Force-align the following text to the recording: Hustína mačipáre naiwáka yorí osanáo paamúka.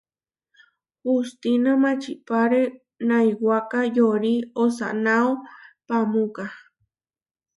Hustína 1.05 1.71
mačipáre 1.83 2.61
naiwáka 3.07 3.79
yorí 3.95 4.33
osanáo 4.63 5.31
paamúka. 5.87 6.43